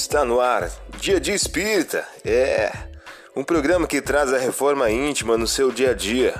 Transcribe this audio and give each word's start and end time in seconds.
Está 0.00 0.24
no 0.24 0.38
ar, 0.38 0.70
Dia 1.00 1.18
de 1.18 1.32
Espírita. 1.32 2.06
É 2.24 2.70
um 3.36 3.42
programa 3.42 3.84
que 3.84 4.00
traz 4.00 4.32
a 4.32 4.38
reforma 4.38 4.88
íntima 4.88 5.36
no 5.36 5.44
seu 5.44 5.72
dia 5.72 5.90
a 5.90 5.92
dia. 5.92 6.34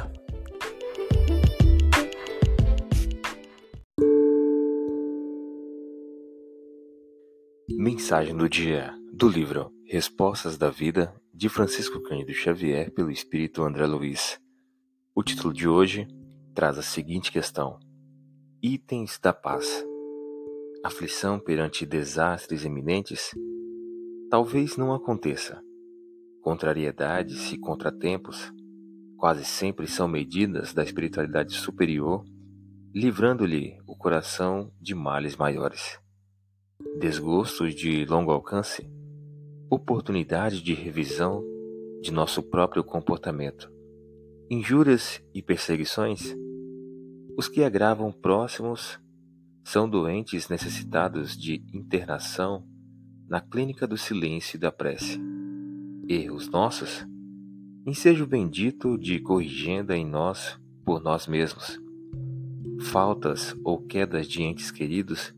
Mensagem 7.68 8.36
do 8.36 8.48
dia 8.48 8.94
do 9.12 9.28
livro 9.28 9.72
Respostas 9.88 10.56
da 10.56 10.70
Vida 10.70 11.12
de 11.34 11.48
Francisco 11.48 12.00
Cândido 12.00 12.32
Xavier 12.32 12.92
pelo 12.92 13.10
Espírito 13.10 13.64
André 13.64 13.86
Luiz. 13.86 14.38
O 15.12 15.24
título 15.24 15.52
de 15.52 15.66
hoje 15.66 16.06
traz 16.54 16.78
a 16.78 16.82
seguinte 16.82 17.32
questão: 17.32 17.80
Itens 18.62 19.18
da 19.18 19.32
paz. 19.32 19.84
Aflição 20.84 21.40
perante 21.40 21.84
desastres 21.84 22.64
iminentes? 22.64 23.32
Talvez 24.30 24.76
não 24.76 24.92
aconteça. 24.92 25.58
Contrariedades 26.42 27.50
e 27.50 27.58
contratempos 27.58 28.52
quase 29.16 29.42
sempre 29.42 29.86
são 29.86 30.06
medidas 30.06 30.74
da 30.74 30.82
espiritualidade 30.82 31.54
superior, 31.54 32.26
livrando-lhe 32.94 33.78
o 33.86 33.96
coração 33.96 34.70
de 34.78 34.94
males 34.94 35.34
maiores. 35.34 35.98
Desgostos 36.98 37.74
de 37.74 38.04
longo 38.04 38.30
alcance, 38.30 38.86
oportunidade 39.70 40.62
de 40.62 40.74
revisão 40.74 41.42
de 42.02 42.12
nosso 42.12 42.42
próprio 42.42 42.84
comportamento, 42.84 43.72
injúrias 44.50 45.22
e 45.34 45.42
perseguições, 45.42 46.36
os 47.34 47.48
que 47.48 47.64
agravam 47.64 48.12
próximos 48.12 49.00
são 49.64 49.88
doentes 49.88 50.50
necessitados 50.50 51.34
de 51.34 51.64
internação 51.72 52.62
na 53.28 53.40
clínica 53.40 53.86
do 53.86 53.98
silêncio 53.98 54.56
e 54.56 54.60
da 54.60 54.72
prece. 54.72 55.20
Erros 56.08 56.48
nossos? 56.48 57.06
Ensejo 57.86 58.26
bendito 58.26 58.96
de 58.96 59.20
corrigenda 59.20 59.96
em 59.96 60.06
nós 60.06 60.58
por 60.84 61.02
nós 61.02 61.26
mesmos. 61.26 61.78
Faltas 62.80 63.54
ou 63.62 63.82
quedas 63.82 64.26
de 64.26 64.42
entes 64.42 64.70
queridos, 64.70 65.34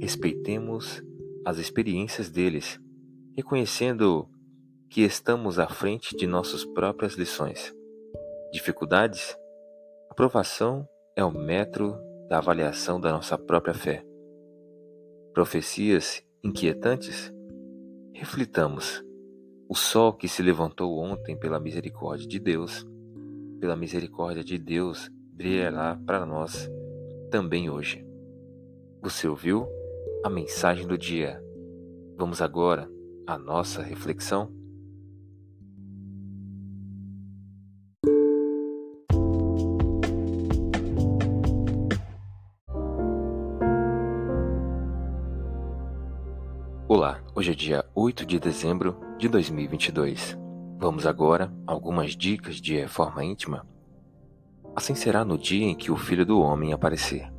respeitemos 0.00 1.02
as 1.44 1.58
experiências 1.58 2.30
deles, 2.30 2.80
reconhecendo 3.36 4.28
que 4.88 5.02
estamos 5.02 5.58
à 5.58 5.68
frente 5.68 6.16
de 6.16 6.26
nossas 6.26 6.64
próprias 6.64 7.14
lições. 7.14 7.72
Dificuldades? 8.52 9.36
Aprovação 10.10 10.88
é 11.16 11.24
o 11.24 11.30
metro 11.30 11.96
da 12.28 12.38
avaliação 12.38 13.00
da 13.00 13.12
nossa 13.12 13.36
própria 13.36 13.74
fé. 13.74 14.04
Profecias 15.32 16.24
inquietantes? 16.44 17.32
Reflitamos. 18.12 19.02
O 19.66 19.74
sol 19.74 20.12
que 20.12 20.28
se 20.28 20.42
levantou 20.42 20.98
ontem 20.98 21.34
pela 21.34 21.58
misericórdia 21.58 22.28
de 22.28 22.38
Deus, 22.38 22.86
pela 23.58 23.74
misericórdia 23.74 24.44
de 24.44 24.58
Deus, 24.58 25.10
brilhará 25.32 25.98
para 26.04 26.26
nós 26.26 26.70
também 27.30 27.70
hoje. 27.70 28.06
Você 29.02 29.26
ouviu 29.26 29.66
a 30.22 30.28
mensagem 30.28 30.86
do 30.86 30.98
dia? 30.98 31.42
Vamos 32.18 32.42
agora 32.42 32.90
à 33.26 33.38
nossa 33.38 33.82
reflexão? 33.82 34.52
Olá, 46.96 47.20
hoje 47.34 47.50
é 47.50 47.54
dia 47.56 47.84
8 47.92 48.24
de 48.24 48.38
dezembro 48.38 48.96
de 49.18 49.28
2022. 49.28 50.38
Vamos 50.78 51.08
agora 51.08 51.52
a 51.66 51.72
algumas 51.72 52.14
dicas 52.14 52.60
de 52.60 52.76
reforma 52.76 53.24
íntima. 53.24 53.66
Assim 54.76 54.94
será 54.94 55.24
no 55.24 55.36
dia 55.36 55.66
em 55.66 55.74
que 55.74 55.90
o 55.90 55.96
Filho 55.96 56.24
do 56.24 56.40
Homem 56.40 56.72
aparecer. 56.72 57.32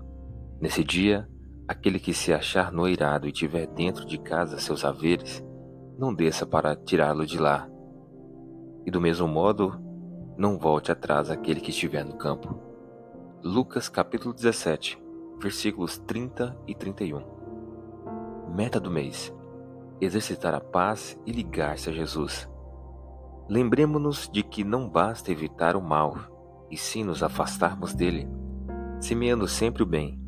Nesse 0.59 0.84
dia, 0.84 1.25
aquele 1.66 2.00
que 2.00 2.13
se 2.13 2.34
achar 2.34 2.69
noirado 2.69 3.29
e 3.29 3.31
tiver 3.31 3.66
dentro 3.68 4.06
de 4.06 4.18
casa 4.18 4.59
seus 4.59 4.84
haveres, 4.84 5.41
não 5.97 6.13
desça 6.13 6.46
para 6.46 6.75
tirá-lo 6.75 7.25
de 7.25 7.38
lá. 7.38 7.66
E 8.85 8.91
do 8.91 9.00
mesmo 9.00 9.25
modo, 9.25 9.79
não 10.38 10.59
volte 10.59 10.91
atrás 10.91 11.31
aquele 11.31 11.62
que 11.62 11.69
estiver 11.69 12.03
no 12.03 12.18
campo. 12.18 12.59
Lucas 13.41 13.88
capítulo 13.88 14.34
17, 14.34 15.02
versículos 15.40 15.97
30 16.00 16.58
e 16.68 16.75
31. 16.75 17.24
Meta 18.53 18.81
do 18.81 18.91
mês: 18.91 19.34
exercitar 20.00 20.53
a 20.53 20.59
paz 20.59 21.17
e 21.25 21.31
ligar-se 21.31 21.89
a 21.89 21.94
Jesus. 21.94 22.50
Lembremos-nos 23.47 24.29
de 24.31 24.44
que 24.44 24.63
não 24.63 24.89
basta 24.89 25.31
evitar 25.31 25.75
o 25.75 25.81
mal, 25.81 26.17
e 26.69 26.78
sim 26.78 27.03
nos 27.03 27.22
afastarmos 27.22 27.94
dele, 27.94 28.28
semeando 29.00 29.47
sempre 29.47 29.84
o 29.84 29.85
bem, 29.85 30.19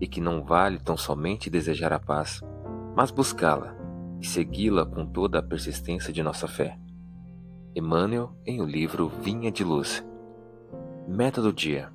e 0.00 0.06
que 0.06 0.20
não 0.20 0.44
vale 0.44 0.78
tão 0.78 0.96
somente 0.96 1.50
desejar 1.50 1.92
a 1.92 1.98
paz, 1.98 2.40
mas 2.94 3.10
buscá-la 3.10 3.74
e 4.20 4.26
segui-la 4.26 4.84
com 4.84 5.06
toda 5.06 5.38
a 5.38 5.42
persistência 5.42 6.12
de 6.12 6.22
nossa 6.22 6.46
fé. 6.46 6.78
Emmanuel 7.74 8.36
em 8.44 8.60
o 8.60 8.66
livro 8.66 9.08
Vinha 9.08 9.50
de 9.50 9.64
Luz. 9.64 10.04
Meta 11.08 11.40
do 11.40 11.52
dia: 11.52 11.90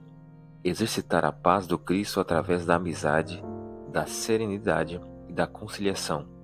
exercitar 0.63 1.23
a 1.25 1.31
paz 1.31 1.67
do 1.67 1.77
Cristo 1.77 2.19
através 2.19 2.65
da 2.65 2.75
amizade, 2.75 3.43
da 3.91 4.05
serenidade 4.05 4.99
e 5.27 5.33
da 5.33 5.45
conciliação 5.45 6.34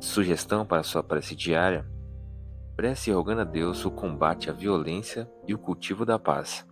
Sugestão 0.00 0.64
para 0.64 0.84
sua 0.84 1.02
prece 1.02 1.34
diária: 1.34 1.84
prece 2.76 3.10
rogando 3.10 3.40
a 3.40 3.44
Deus 3.44 3.84
o 3.84 3.90
combate 3.90 4.48
à 4.48 4.52
violência 4.52 5.28
e 5.46 5.52
o 5.52 5.58
cultivo 5.58 6.06
da 6.06 6.18
paz. 6.18 6.64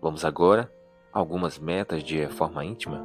Vamos 0.00 0.24
agora 0.24 0.72
a 1.12 1.18
algumas 1.18 1.58
metas 1.58 2.02
de 2.02 2.16
reforma 2.16 2.64
íntima. 2.64 3.04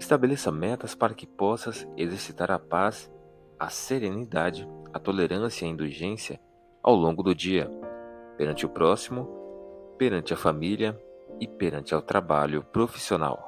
Estabeleça 0.00 0.50
metas 0.50 0.94
para 0.94 1.14
que 1.14 1.26
possas 1.26 1.86
exercitar 1.96 2.50
a 2.50 2.58
paz, 2.58 3.12
a 3.58 3.68
serenidade, 3.68 4.68
a 4.92 4.98
tolerância 4.98 5.64
e 5.64 5.68
a 5.68 5.70
indulgência 5.70 6.40
ao 6.82 6.96
longo 6.96 7.22
do 7.22 7.34
dia, 7.34 7.70
perante 8.36 8.66
o 8.66 8.68
próximo, 8.68 9.28
perante 9.96 10.34
a 10.34 10.36
família 10.36 11.00
e 11.40 11.46
perante 11.46 11.94
o 11.94 12.02
trabalho 12.02 12.64
profissional. 12.64 13.47